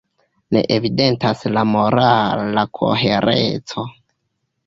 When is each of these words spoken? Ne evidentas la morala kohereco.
Ne 0.55 0.61
evidentas 0.75 1.43
la 1.57 1.63
morala 1.73 2.63
kohereco. 2.79 3.85